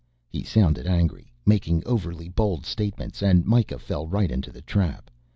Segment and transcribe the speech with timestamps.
[0.31, 5.11] He sounded angry, making overly bold statements and Mikah fell right into the trap.